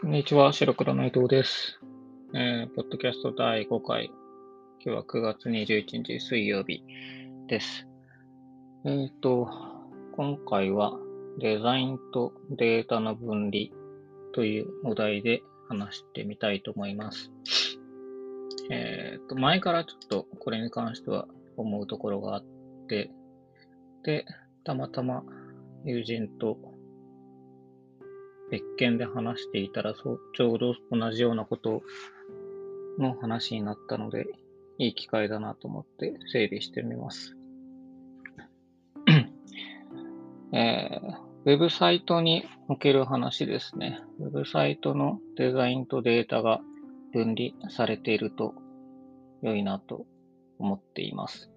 [0.00, 1.78] こんにちは、白黒内藤です。
[2.32, 4.06] えー、ポッドキャスト第5回。
[4.82, 6.82] 今日は9月21日水曜日
[7.48, 7.86] です。
[8.86, 9.46] えっ、と、
[10.16, 10.98] 今回は
[11.38, 13.66] デザインとデータの分離
[14.32, 17.30] というお題で話してみたいと思います。
[18.70, 21.28] えっ、と、前からちょっとこれに関しては
[21.58, 22.44] 思うところがあっ
[22.88, 23.10] て、
[24.02, 24.24] で、
[24.64, 25.24] たまたま
[25.84, 26.56] 友人と
[28.50, 31.82] 別件で話していたらそう、ちょうど同じようなこと
[32.98, 34.26] の話になったので、
[34.78, 37.36] いい機会だなと思って整理してみます。
[40.52, 44.00] えー、ウェブサイトにおける話ですね。
[44.18, 46.60] ウェブサイトのデザインとデータが
[47.12, 48.54] 分離されていると
[49.42, 50.06] 良いなと
[50.58, 51.50] 思っています。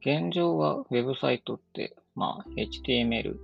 [0.00, 3.36] 現状はウェブサイトって、まあ、HTML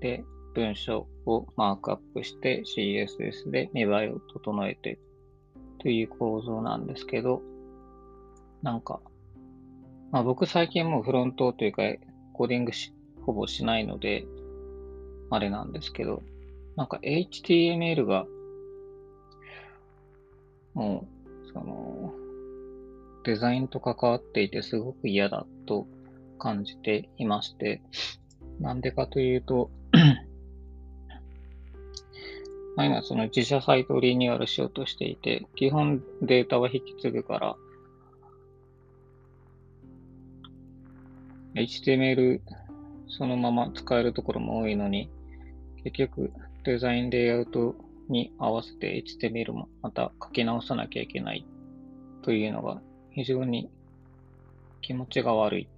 [0.00, 0.24] で
[0.58, 4.98] 文章をマークアップして CSS で見栄えを整えて
[5.80, 7.42] という構造なんですけど、
[8.62, 9.00] なんか、
[10.10, 11.82] まあ僕最近もうフロントというか
[12.32, 14.26] コーディングしほぼしないので、
[15.30, 16.24] あれなんですけど、
[16.74, 18.26] なんか HTML が
[20.74, 21.06] も
[21.44, 22.12] う、その、
[23.22, 25.86] デザインと関わっていてすごく嫌だと
[26.38, 27.80] 感じていまして、
[28.58, 29.70] なんでかというと、
[32.78, 37.56] まあ、今その自社サイトをリニューアルしようとしていて、基本データは引き継ぐから、
[41.56, 42.40] HTML
[43.08, 45.10] そのまま使えるところも多いのに、
[45.82, 46.30] 結局
[46.62, 47.74] デザインレイアウト
[48.08, 51.44] に合わせて HTML もまた書き直さなきゃいけない
[52.22, 53.68] というのが非常に
[54.82, 55.68] 気持ちが悪い。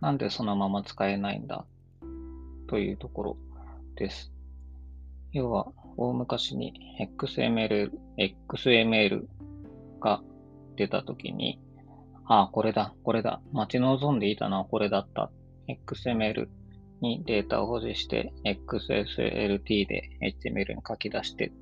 [0.00, 1.66] なんでそのまま使えないんだ？
[2.66, 3.36] というところ
[3.96, 4.32] です。
[5.34, 6.72] 要は、大昔に
[7.18, 9.26] XML、XML
[10.00, 10.22] が
[10.76, 11.60] 出たときに、
[12.26, 15.30] ああ、これだ、これだ、待ち望んでいたのはこれだった。
[15.68, 16.48] XML
[17.00, 21.52] にデータを保持して、XSLT で HTML に書き出して、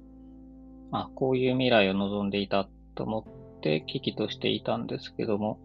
[0.93, 3.26] あこういう未来を望んでいたと思
[3.59, 5.59] って危機としていたんですけども、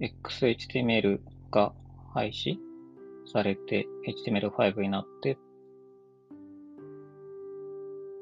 [0.00, 1.72] XHTML が
[2.12, 2.56] 廃止
[3.32, 3.86] されて
[4.26, 5.38] HTML5 になって、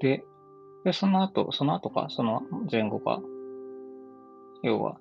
[0.00, 0.24] で、
[0.84, 3.22] で、その後、その後か、その前後か、
[4.62, 4.98] 要は、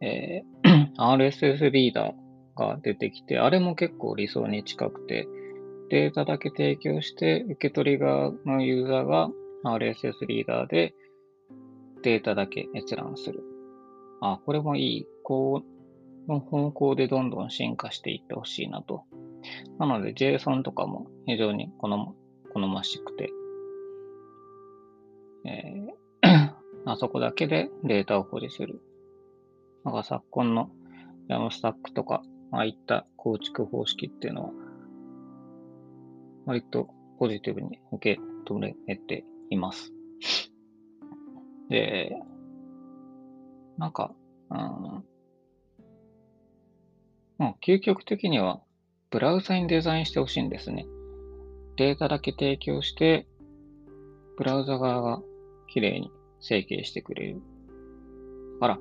[0.00, 5.28] えー RSS リーダーが出てきて、あれも結構理想に近くて、
[5.90, 9.30] データだけ提供して、受け取り側のユーザーが
[9.64, 10.94] RSS リーダーで
[12.02, 13.42] データだけ閲覧する。
[14.20, 15.06] あ、これもいい。
[15.22, 19.04] こうの方向でどんどん進化していってほしいなと。
[19.78, 22.12] なので JSON とかも非常に好ま
[22.52, 23.30] 好ましくて、
[25.46, 25.96] えー
[26.86, 28.80] あそこだけでデータを保持する。
[29.84, 30.70] なんか昨今の
[31.28, 34.50] ヤムスタックとか、ああいった構築方式っていうのは、
[36.46, 39.92] 割とポジティブに受け止めています。
[41.68, 42.16] で、
[43.78, 44.14] なんか、
[44.50, 45.04] うん、も
[47.40, 48.60] う究極的には、
[49.10, 50.86] ブラウザにデザインしてほしいんですね。
[51.76, 53.26] データだけ提供して、
[54.36, 55.22] ブラウザ側が
[55.76, 56.10] 綺麗に
[56.40, 57.42] 整形してくれる。
[58.62, 58.78] だか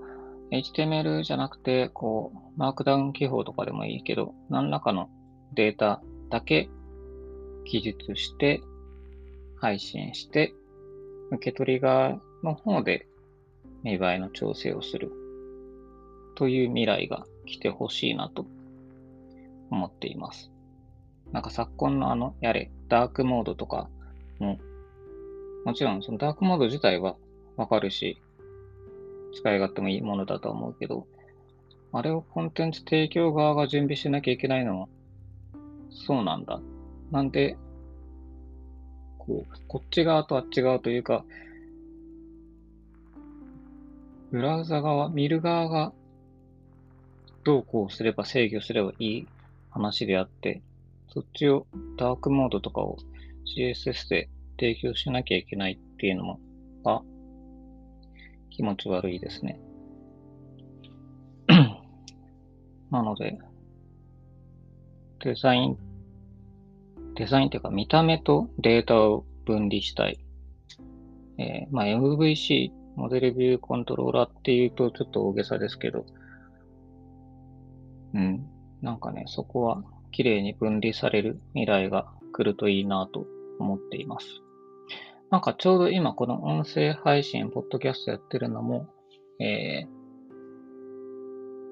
[0.52, 5.10] ら、HTML じゃなくて、こう、マークダウン記法とかでもいいけど、何らかの
[5.54, 6.70] データだけ
[7.66, 8.62] 記述して、
[9.58, 10.54] 配信して、
[11.32, 13.08] 受け取り側の方で
[13.84, 15.12] 見栄えの調整をする
[16.36, 18.46] という未来が来てほしいなと
[19.70, 20.50] 思っています。
[21.34, 23.90] なんか昨今のあの、やれ、ダークモードとか
[24.40, 24.60] も、
[25.66, 27.16] もちろんそのダークモード自体は
[27.58, 28.22] わかるし、
[29.34, 31.08] 使い勝手もいいものだと思うけど、
[31.92, 34.88] あれをコンテンツ提供側が準備しなきゃいけないのは、
[35.90, 36.62] そうなんだ。
[37.12, 37.58] なんで、
[39.18, 41.26] こう、こっち側とあっち側というか、
[44.32, 45.94] ブラウザ側、見る側が
[47.44, 49.28] どうこうすれば制御すればいい
[49.72, 50.62] 話であって、
[51.08, 51.66] そっちを
[51.98, 52.98] ダークモードとかを
[53.46, 56.40] CSS で提供しなきゃいけないっていうのも、
[56.84, 57.02] が
[58.50, 59.60] 気持ち悪いですね。
[62.92, 63.38] なので、
[65.24, 65.78] デザイン、
[67.16, 70.20] デザインっていうか見た目とデータを分離したい。
[71.38, 76.06] えーまあ、MVC、モデルビューコントローラーっていうとちょっと大げさですけど、
[78.14, 78.48] うん、
[78.82, 83.26] なんかね、そこは綺麗に分離される未来がくるといいなと
[83.60, 84.45] 思っています。
[85.32, 88.88] なんかちょうど今この音声配信、ポッドキャストやってるのも、
[89.40, 89.88] え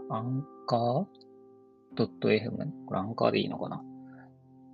[0.10, 1.06] ー、アンカー
[1.96, 2.72] .fm?
[2.88, 3.84] これアンカーでいいのかな？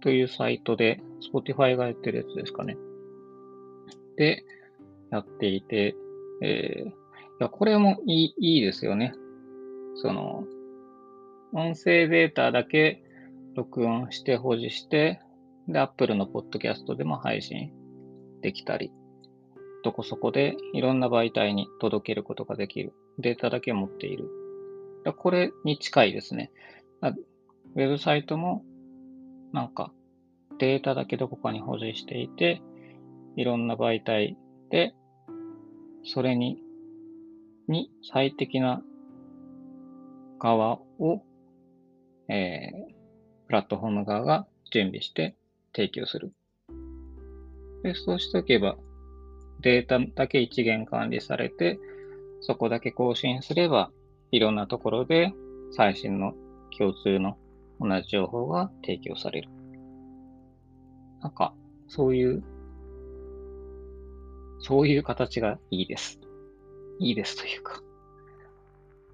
[0.02, 1.02] というサイトで、
[1.34, 2.78] Spotify がやってるやつですかね。
[4.16, 4.46] で、
[5.12, 5.96] やっていて、
[6.42, 6.94] えー、い
[7.42, 9.14] や、これもいいいいですよね。
[9.96, 10.46] その、
[11.54, 13.04] 音声データだけ
[13.56, 15.20] 録音して保持して、
[15.68, 17.74] で、Apple のポッドキャストでも配信
[18.41, 18.91] できたり、
[19.83, 22.94] どこそこでいろんな媒体に届けることができる。
[23.18, 24.30] データだけ持っている。
[25.18, 26.51] これに近いですね。
[27.01, 28.63] ウェブサイトも
[29.53, 29.91] なんか
[30.59, 32.62] データだけどこかに保持していて、
[33.36, 34.38] いろんな媒体
[34.69, 34.94] で、
[36.03, 36.62] それに、
[37.68, 38.83] に最適な
[40.39, 41.24] 側を、
[42.27, 45.36] えー、プラットフォーム側が準備して
[45.74, 46.33] 提供する。
[47.84, 48.78] で、そうしておけば、
[49.62, 51.80] データだけ一元管理されて、
[52.42, 53.92] そこだけ更新すれば、
[54.31, 55.34] いろんなところで
[55.72, 56.34] 最新の
[56.78, 57.38] 共通の
[57.80, 59.50] 同じ情報が提供される。
[61.22, 61.54] なんか、
[61.88, 62.44] そういう、
[64.62, 66.20] そういう形がいいです。
[67.00, 67.82] いいですというか、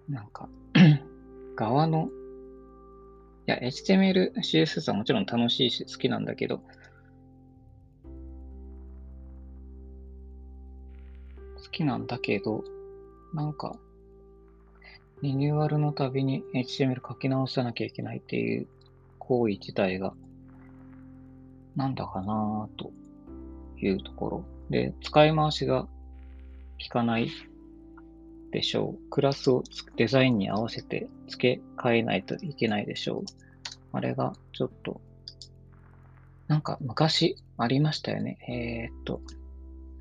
[0.09, 0.49] なんか
[1.55, 2.09] 側の、
[3.47, 6.61] いや、HTML、CSS はもちろん楽しいし好きなんだけど、
[11.75, 12.63] きなんだけど、
[13.33, 13.75] なんか、
[15.21, 18.67] リニューアルのたびに HTML 書き直さなきゃいけないっていう
[19.19, 20.13] 行為自体が、
[21.75, 22.91] なんだかなと
[23.77, 24.45] いうところ。
[24.69, 25.89] で、使い回しが効
[26.89, 27.29] かない
[28.51, 29.09] でしょう。
[29.09, 29.63] クラスを
[29.97, 33.23] デザインに合わせて付け替えないといけないでしょう。
[33.91, 35.01] あれがちょっと、
[36.47, 38.37] なんか昔ありましたよね。
[38.47, 39.21] えー、っと、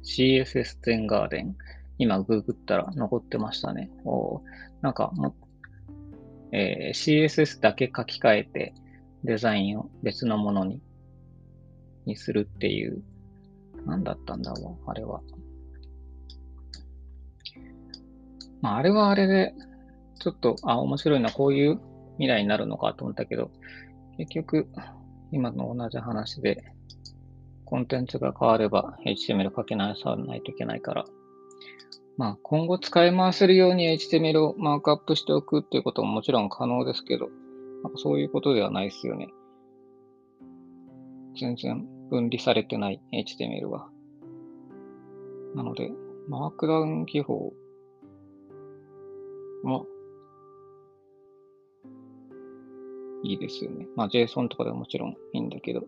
[0.04, 1.56] CSS 全ガーデン。
[1.98, 3.90] 今ググったら残ってましたね。
[4.04, 4.42] お
[4.82, 5.34] なんかも、
[6.52, 8.74] えー、CSS だけ書き換えて
[9.22, 10.80] デザインを別のものに
[12.06, 13.02] にするっていう、
[13.86, 15.20] なんだったんだろう、あれは。
[18.60, 19.54] まあ、あれはあれで、
[20.20, 21.80] ちょっと、あ、面白いな、こういう
[22.16, 23.50] 未来になるのかと思ったけど、
[24.16, 24.68] 結局、
[25.32, 26.64] 今の同じ話で、
[27.64, 31.04] コンテンツが変われば HTML 書き直さないといけないから、
[32.16, 37.28] まあ、今後使い回せるように HTML をマークアップしておくっていうことももちろん可能ですけど、
[37.82, 39.28] なんかそういうことではないですよね。
[41.38, 43.88] 全然分離されてない HTML は。
[45.54, 45.90] なので、
[46.28, 47.52] マークダウン記法
[49.64, 49.86] も
[53.24, 53.88] いいですよね。
[53.96, 55.84] まあ JSON とかでももちろんいいんだけど、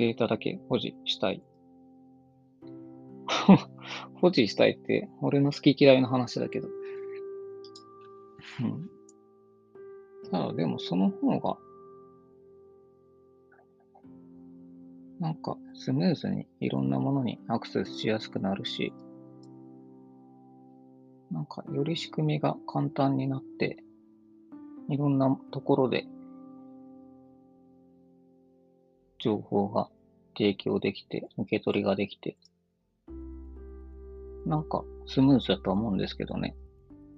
[0.00, 1.42] データだけ保持したい
[4.22, 6.68] 保持したいって、俺の好き嫌いの話だけど。
[8.62, 8.90] うん。
[10.30, 11.58] ただ、でもその方が、
[15.18, 18.94] なんかスムーズにいろんなものにアクセスしやすくなるし、
[21.30, 23.84] なんかより仕組みが簡単になって、
[24.88, 26.06] いろんなところで
[29.20, 29.88] 情報が
[30.36, 32.36] 提供できて、受け取りができて、
[34.46, 36.56] なんかスムーズだと思うんですけどね。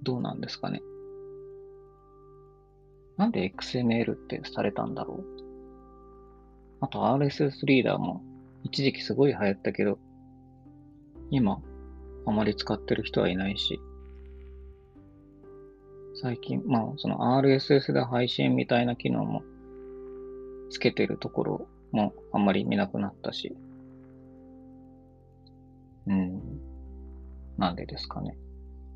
[0.02, 0.82] どうなんですかね。
[3.16, 5.24] なんで XML ってされたんだろう
[6.80, 8.22] あと RSS リーダーも
[8.64, 9.98] 一時期すごい流行ったけど、
[11.30, 11.60] 今
[12.26, 13.80] あまり使ってる人はいないし、
[16.20, 19.42] 最近、まあその RSS で配信みたいな機能も
[20.70, 23.54] つけてるところもあんまり見なくなったし、
[26.06, 26.40] うん。
[27.58, 28.36] なんでですかね。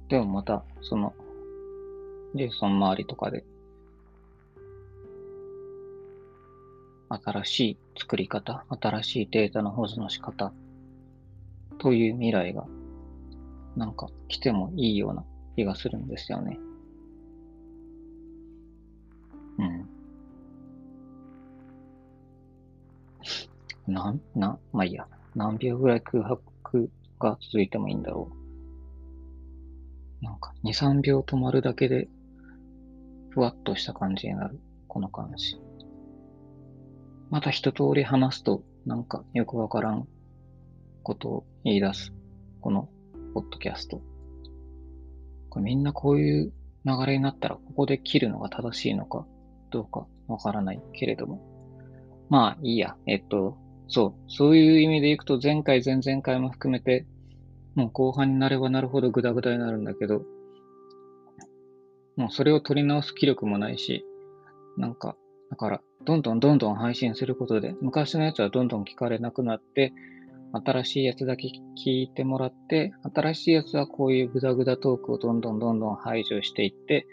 [0.08, 1.14] でもまた、その、
[2.34, 3.44] JSON 周りとかで、
[7.08, 10.52] 新しい作り方、新しいデータの保持の仕方
[11.78, 12.66] という未来が、
[13.76, 15.24] なんか来てもいいような
[15.54, 16.58] 気がするんですよね。
[23.86, 25.06] なん、な、まあいいや。
[25.34, 26.90] 何秒ぐらい空白
[27.20, 28.30] が続いてもいいんだろ
[30.20, 30.24] う。
[30.24, 32.08] なんか、2、3秒止まるだけで、
[33.30, 34.58] ふわっとした感じになる。
[34.88, 35.60] この感じ。
[37.30, 40.08] また一通り話すと、なんかよくわからん
[41.02, 42.12] ことを言い出す。
[42.60, 42.88] この、
[43.34, 44.00] ポッドキャスト。
[45.50, 46.52] これみんなこういう
[46.84, 49.26] 流れになったら、ここで切るのが正しいのか、
[49.70, 51.42] どうかわからないけれども。
[52.30, 52.96] まあ、いいや。
[53.06, 57.06] えっと、そう、そういう意味でいくと、前回、前々回も含めて、
[57.74, 60.22] もう後半になればなるほどグダグダになるんだけど、
[62.16, 64.04] もうそれを取り直す気力もないし、
[64.76, 65.16] なんか、
[65.50, 69.92] だから、どんどんどんどん配信することで、昔のやつはどんどん聞かれなくなって、
[70.52, 77.06] 新しいやつだけ聞いてもらって、新しいやつはこういうグダグダトークをどんどんどんどん排除していって、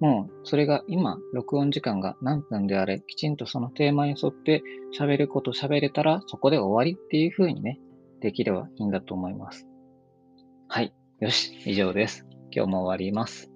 [0.00, 4.62] もうそれが今、録音時間が何分であれ、きちんとそのテーマに沿って
[4.98, 7.78] 喋ること喋れたら、そこで終わりっていう風にね、
[8.20, 9.66] できればいいんだと思います。
[10.68, 10.92] はい。
[11.20, 12.26] よし、以上です。
[12.50, 13.53] 今日も終わります。